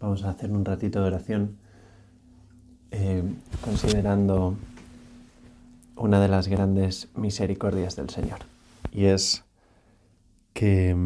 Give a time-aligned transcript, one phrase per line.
[0.00, 1.58] vamos a hacer un ratito de oración
[2.90, 3.22] eh,
[3.62, 4.56] considerando
[5.96, 8.38] una de las grandes misericordias del Señor.
[8.92, 9.44] Y es
[10.52, 10.96] que,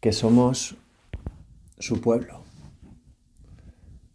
[0.00, 0.76] que somos
[1.78, 2.42] su pueblo.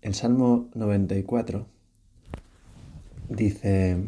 [0.02, 1.66] El Salmo 94
[3.30, 4.06] dice,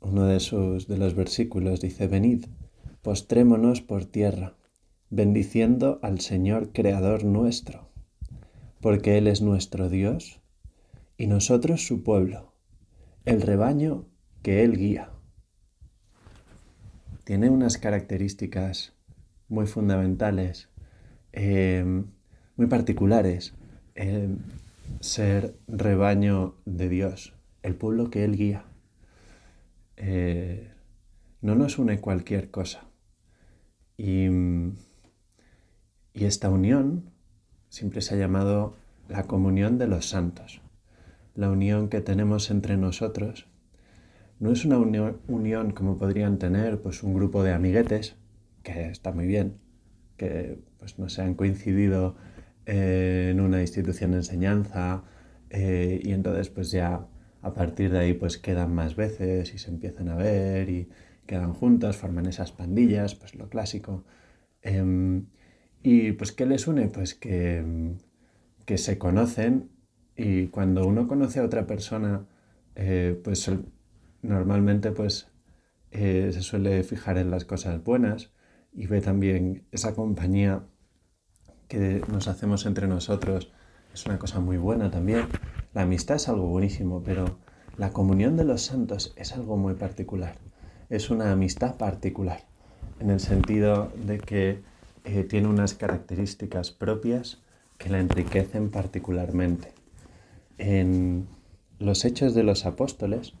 [0.00, 2.46] uno de, sus, de los versículos dice, venid,
[3.02, 4.54] postrémonos por tierra,
[5.12, 7.90] bendiciendo al Señor Creador nuestro,
[8.80, 10.40] porque Él es nuestro Dios
[11.18, 12.54] y nosotros su pueblo,
[13.26, 14.06] el rebaño
[14.42, 15.10] que Él guía.
[17.24, 18.94] Tiene unas características
[19.48, 20.70] muy fundamentales,
[21.34, 21.84] eh,
[22.56, 23.54] muy particulares,
[23.94, 24.34] eh,
[25.00, 28.64] ser rebaño de Dios, el pueblo que Él guía.
[29.98, 30.72] Eh,
[31.42, 32.88] no nos une cualquier cosa.
[36.22, 37.10] Y esta unión
[37.68, 38.76] siempre se ha llamado
[39.08, 40.62] la comunión de los santos.
[41.34, 43.48] La unión que tenemos entre nosotros
[44.38, 48.14] no es una unión, como podrían tener pues un grupo de amiguetes,
[48.62, 49.58] que está muy bien,
[50.16, 52.14] que pues no se han coincidido
[52.66, 55.02] eh, en una institución de enseñanza
[55.50, 57.08] eh, y entonces pues ya
[57.40, 60.88] a partir de ahí pues quedan más veces y se empiezan a ver y
[61.26, 64.04] quedan juntos, forman esas pandillas, pues lo clásico.
[64.62, 65.26] Em,
[65.82, 66.88] y pues ¿qué les une?
[66.88, 67.94] Pues que,
[68.64, 69.70] que se conocen
[70.16, 72.26] y cuando uno conoce a otra persona,
[72.74, 73.50] eh, pues
[74.22, 75.28] normalmente pues
[75.90, 78.32] se suele fijar en las cosas buenas
[78.72, 80.64] y ve también esa compañía
[81.68, 83.52] que nos hacemos entre nosotros
[83.94, 85.26] es una cosa muy buena también.
[85.74, 87.38] La amistad es algo buenísimo, pero
[87.76, 90.36] la comunión de los santos es algo muy particular.
[90.88, 92.40] Es una amistad particular,
[93.00, 94.62] en el sentido de que
[95.04, 97.42] eh, tiene unas características propias
[97.78, 99.72] que la enriquecen particularmente.
[100.58, 101.26] En
[101.78, 103.34] los Hechos de los Apóstoles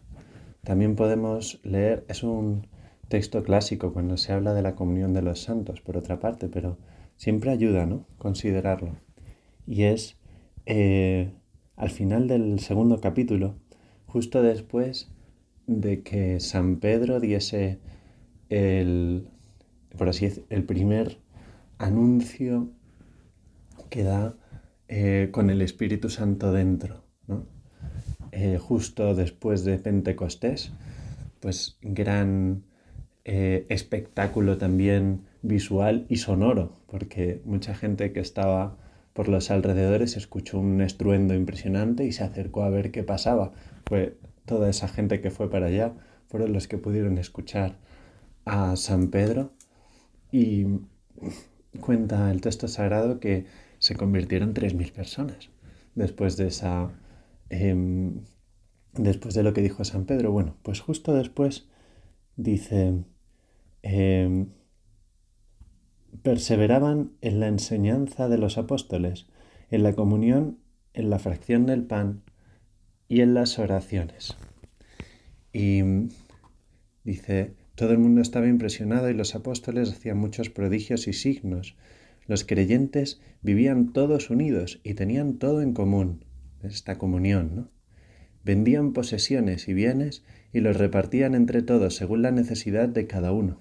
[0.64, 2.66] también podemos leer, es un
[3.08, 6.78] texto clásico cuando se habla de la comunión de los santos, por otra parte, pero
[7.16, 8.06] siempre ayuda, ¿no?
[8.18, 8.96] Considerarlo.
[9.66, 10.16] Y es
[10.66, 11.32] eh,
[11.76, 13.56] al final del segundo capítulo,
[14.06, 15.10] justo después
[15.66, 17.78] de que San Pedro diese
[18.48, 19.28] el,
[19.96, 21.18] por así decir, el primer
[21.82, 22.70] anuncio
[23.90, 24.34] que da
[24.88, 27.46] eh, con el Espíritu Santo dentro, ¿no?
[28.30, 30.72] Eh, justo después de Pentecostés,
[31.40, 32.64] pues gran
[33.24, 38.76] espectáculo también visual y sonoro, porque mucha gente que estaba
[39.12, 43.52] por los alrededores escuchó un estruendo impresionante y se acercó a ver qué pasaba.
[43.86, 44.16] Fue
[44.46, 45.92] toda esa gente que fue para allá,
[46.28, 47.76] fueron los que pudieron escuchar
[48.44, 49.52] a San Pedro
[50.30, 50.66] y
[51.80, 53.46] cuenta el texto sagrado que
[53.78, 55.50] se convirtieron 3.000 personas
[55.94, 56.90] después de esa...
[57.50, 58.20] Em,
[58.94, 60.32] después de lo que dijo San Pedro.
[60.32, 61.68] Bueno, pues justo después
[62.36, 63.04] dice...
[63.82, 64.48] Em,
[66.22, 69.26] perseveraban en la enseñanza de los apóstoles,
[69.70, 70.58] en la comunión,
[70.92, 72.22] en la fracción del pan
[73.08, 74.36] y en las oraciones.
[75.52, 75.82] Y
[77.04, 81.74] dice, todo el mundo estaba impresionado y los apóstoles hacían muchos prodigios y signos.
[82.28, 86.24] Los creyentes vivían todos unidos y tenían todo en común,
[86.62, 87.70] esta comunión, ¿no?
[88.44, 90.22] Vendían posesiones y bienes
[90.52, 93.60] y los repartían entre todos según la necesidad de cada uno.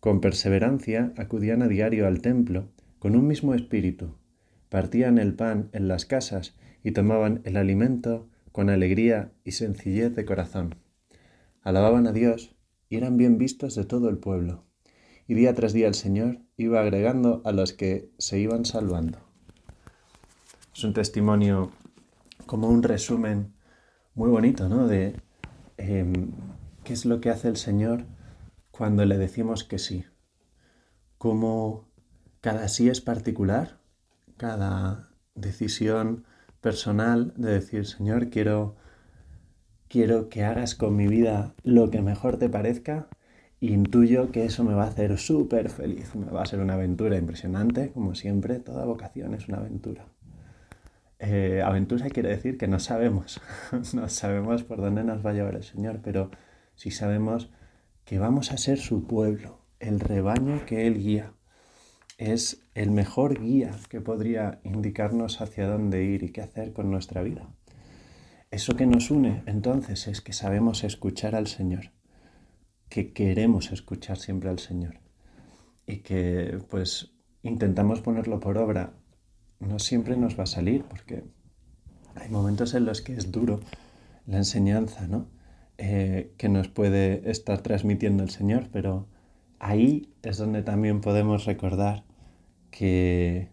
[0.00, 4.14] Con perseverancia acudían a diario al templo, con un mismo espíritu,
[4.70, 10.24] partían el pan en las casas y tomaban el alimento con alegría y sencillez de
[10.24, 10.76] corazón.
[11.60, 12.54] Alababan a Dios
[12.88, 14.64] y eran bien vistos de todo el pueblo.
[15.26, 19.18] Y día tras día el Señor iba agregando a los que se iban salvando.
[20.74, 21.72] Es un testimonio
[22.46, 23.52] como un resumen
[24.14, 24.86] muy bonito, ¿no?
[24.86, 25.16] De
[25.76, 26.32] em,
[26.84, 28.06] qué es lo que hace el Señor
[28.70, 30.04] cuando le decimos que sí.
[31.18, 31.88] Como
[32.40, 33.80] cada sí es particular,
[34.36, 36.24] cada decisión
[36.60, 38.76] personal de decir, Señor, quiero,
[39.88, 43.08] quiero que hagas con mi vida lo que mejor te parezca,
[43.60, 47.16] intuyo que eso me va a hacer súper feliz, me va a ser una aventura
[47.16, 50.06] impresionante, como siempre, toda vocación es una aventura.
[51.20, 53.40] Eh, aventura quiere decir que no sabemos,
[53.94, 56.30] no sabemos por dónde nos va a llevar el Señor, pero
[56.76, 57.50] si sabemos
[58.04, 61.32] que vamos a ser su pueblo, el rebaño que Él guía.
[62.16, 67.22] Es el mejor guía que podría indicarnos hacia dónde ir y qué hacer con nuestra
[67.22, 67.48] vida.
[68.50, 71.92] Eso que nos une entonces es que sabemos escuchar al Señor,
[72.88, 75.00] que queremos escuchar siempre al Señor
[75.86, 77.12] y que pues
[77.42, 78.94] intentamos ponerlo por obra,
[79.60, 81.24] no siempre nos va a salir porque
[82.14, 83.60] hay momentos en los que es duro
[84.26, 85.26] la enseñanza, ¿no?
[85.76, 89.08] Eh, que nos puede estar transmitiendo el Señor, pero
[89.58, 92.04] ahí es donde también podemos recordar
[92.70, 93.50] que,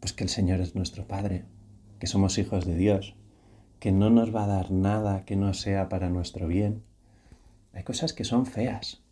[0.00, 1.44] pues que el Señor es nuestro Padre,
[1.98, 3.16] que somos hijos de Dios,
[3.82, 6.84] que no nos va a dar nada que no sea para nuestro bien.
[7.72, 9.02] Hay cosas que son feas.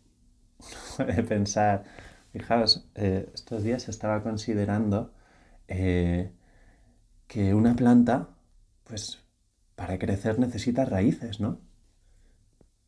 [0.95, 1.83] Puede pensar,
[2.31, 5.13] fijaos, eh, estos días estaba considerando
[5.67, 6.31] eh,
[7.27, 8.29] que una planta,
[8.85, 9.21] pues
[9.75, 11.59] para crecer necesita raíces, ¿no?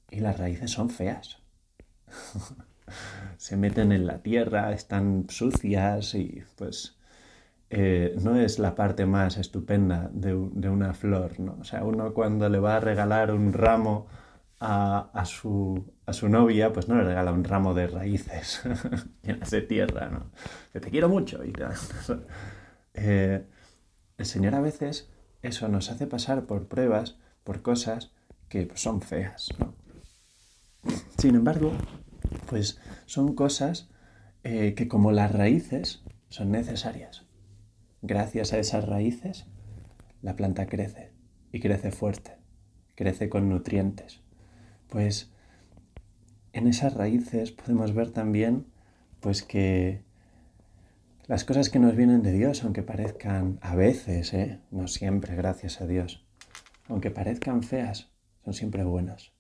[0.10, 1.40] Y las raíces son feas.
[3.38, 6.96] Se meten en la tierra, están sucias y pues
[7.76, 11.58] eh, no es la parte más estupenda de, una flor, ¿no?
[11.60, 14.06] O sea, uno cuando le va a regalar un ramo
[14.60, 15.84] a, su,
[16.30, 18.62] novia, pues no le regala un ramo de raíces
[19.24, 20.32] llenas de tierra, ¿no?
[20.72, 21.40] Que te quiero mucho.
[22.96, 23.44] Eh,
[24.20, 25.10] el Señor a veces
[25.42, 28.12] eso nos hace pasar por pruebas, por cosas
[28.50, 29.74] que son feas, ¿no?
[31.18, 31.72] Sin embargo,
[32.46, 33.90] pues son cosas
[34.44, 37.26] eh, que como las raíces son necesarias.
[38.06, 39.46] Gracias a esas raíces,
[40.22, 41.14] la planta crece
[41.54, 42.36] y crece fuerte,
[42.96, 44.20] crece con nutrientes.
[44.90, 45.32] Pues
[46.52, 48.66] en esas raíces podemos ver también
[49.22, 50.04] pues que
[51.28, 54.60] las cosas que nos vienen de Dios, aunque parezcan a veces, ¿eh?
[54.70, 56.28] no siempre, gracias a Dios,
[56.90, 58.12] aunque parezcan feas,
[58.44, 59.32] son siempre buenas.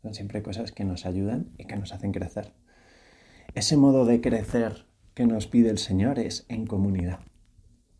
[0.00, 2.54] Son siempre cosas que nos ayudan y que nos hacen crecer.
[3.54, 7.20] Ese modo de crecer que nos pide el Señor es en comunidad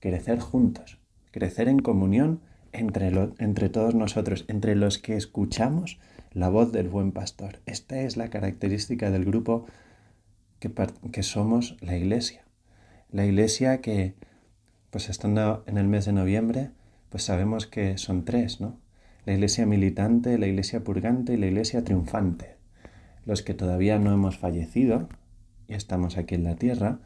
[0.07, 1.01] crecer juntos,
[1.33, 3.09] crecer en comunión entre,
[3.39, 5.99] entre todos nosotros, entre los que escuchamos
[6.33, 7.59] la voz del buen pastor.
[7.67, 9.67] Esta es la característica del grupo
[10.61, 10.71] que,
[11.11, 12.45] que somos la iglesia.
[13.11, 14.15] La iglesia que,
[14.91, 16.71] pues estando en el mes de noviembre,
[17.09, 18.79] pues sabemos que son tres, ¿no?
[19.25, 22.55] La iglesia militante, la iglesia purgante y la iglesia triunfante.
[23.25, 25.09] Los que todavía no hemos fallecido
[25.67, 27.01] y estamos aquí en la tierra,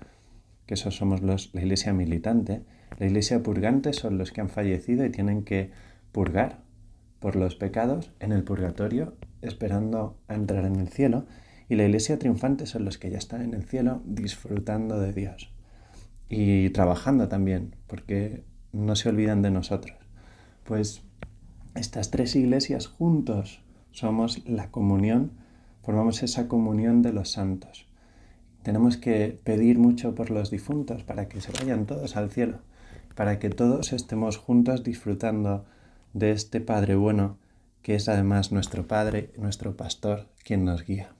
[0.71, 2.63] que esos somos los, la iglesia militante,
[2.97, 5.73] la iglesia purgante son los que han fallecido y tienen que
[6.13, 6.61] purgar
[7.19, 11.27] por los pecados en el purgatorio, esperando a entrar en el cielo.
[11.69, 15.53] Y la iglesia triunfante son los que ya están en el cielo disfrutando de Dios.
[16.29, 19.99] Y trabajando también, porque no se olvidan de nosotros.
[20.63, 21.03] Pues
[21.75, 25.33] estas tres iglesias juntos somos la comunión,
[25.83, 27.90] formamos esa comunión de los santos.
[28.63, 32.59] Tenemos que pedir mucho por los difuntos para que se vayan todos al cielo
[33.15, 35.67] para que todos estemos juntos disfrutando
[36.13, 37.37] de este Padre bueno,
[37.83, 41.13] que es además nuestro Padre, nuestro Pastor, quien nos guía.